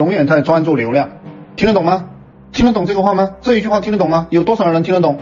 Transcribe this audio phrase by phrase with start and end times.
[0.00, 1.08] 永远在专注流量，
[1.56, 2.04] 听得懂吗？
[2.52, 3.30] 听得懂这个话吗？
[3.40, 4.28] 这一句话听得懂吗？
[4.30, 5.18] 有多少人能听得懂？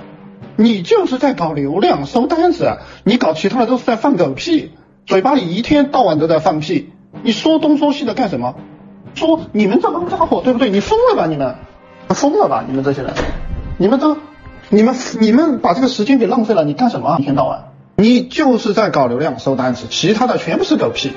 [0.56, 4.72] 你就是在搞流量收单子，你搞其他的都是在放狗屁，
[5.06, 6.92] 嘴巴里一天到晚都在放屁，
[7.22, 8.54] 你说东说西的干什么？
[9.14, 10.68] 说你们这帮家伙对不对？
[10.68, 11.54] 你疯了吧你们？
[12.08, 13.14] 疯了吧你们这些人？
[13.78, 14.18] 你们都
[14.68, 17.16] 你们你们把这个时间给浪费了，你干什么？
[17.18, 21.12] 一天到晚，你就是在搞流量收单子，其他的全部是狗屁，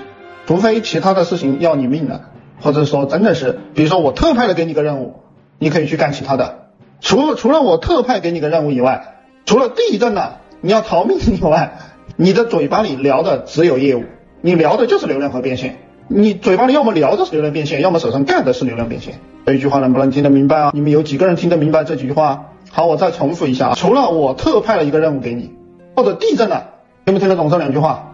[0.48, 2.22] 除非其他的事情要你命了，
[2.62, 5.22] 或者说真的是，比如说我特派的给你个任务，
[5.58, 6.70] 你可以去干其他的。
[7.02, 9.16] 除除了我特派给你个任务以外，
[9.46, 11.80] 除了地震了你要逃命以外，
[12.16, 14.04] 你的嘴巴里聊的只有业务，
[14.42, 15.78] 你聊的就是流量和变现。
[16.08, 19.20] 你嘴巴里要么聊的是流量变现，要么手上干的是流量变现。
[19.46, 20.72] 这一句话能不能听得明白啊？
[20.74, 22.48] 你们有几个人听得明白这几句话？
[22.72, 25.54] 好，我再重复一下啊，除了我特派了一个任务给你，
[25.96, 26.72] 或者地震了，
[27.06, 28.14] 听不听得懂这两句话？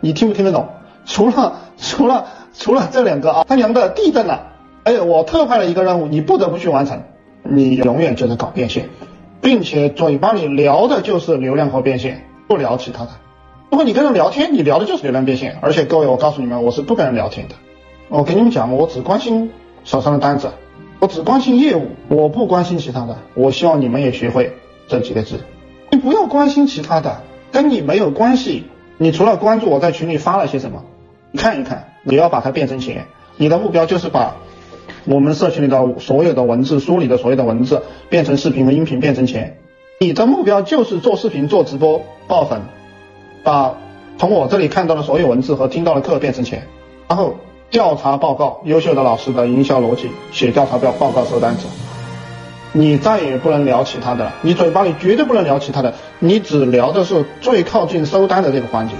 [0.00, 0.68] 你听不听得懂？
[1.06, 4.52] 除了除了除了这两个啊，他娘的地震了，
[4.84, 7.02] 哎，我特派了一个任务，你不得不去完成。
[7.42, 8.88] 你永远就在搞变现，
[9.42, 13.10] 并且嘴巴里聊的就是流量和变现，不聊其他的。
[13.70, 15.58] 如果你跟人聊天，你聊的就是流量变现。
[15.60, 17.54] 而且各位，我告诉你们，我是不跟人聊天的。
[18.08, 19.50] 我跟你们讲，我只关心
[19.82, 20.48] 手上的单子，
[21.00, 23.18] 我只关心业务，我不关心其他的。
[23.34, 24.54] 我希望你们也学会
[24.86, 25.40] 这几个字。
[25.90, 28.64] 你不要关心其他的，跟你没有关系。
[28.96, 30.84] 你除了关注我在群里发了些什么，
[31.32, 33.08] 你看一看，你要把它变成钱。
[33.36, 34.36] 你的目标就是把。
[35.06, 39.58] 我们社群里的所有的文字，书里的所有的文字，变成视频和音频，变成钱。
[40.00, 42.62] 你的目标就是做视频、做直播、爆粉，
[43.42, 43.74] 把
[44.16, 46.66] 从我这里看到的所有文字和听到的课变成钱。
[47.06, 47.34] 然后
[47.68, 51.66] 调查报告，优秀的老师的营销逻辑，写调查表报告收单子。
[52.72, 58.94] 你再也不能聊其他的了，你嘴巴里绝对不能聊其他的，你只聊的是最靠近收单的这个环节，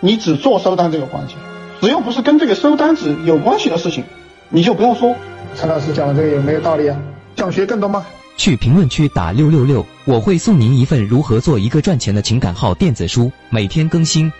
[0.00, 1.34] 你只做收单这个环节，
[1.82, 4.04] 只要不是跟这个收单子有关系的事情，
[4.50, 5.16] 你就不要说。
[5.56, 6.96] 陈老师讲的这个有没有道理啊？
[7.34, 8.06] 想学更多吗？
[8.36, 14.32] 去评论区打六六六，我会送您一份如何做一个赚钱的情感号电子书，每天更新。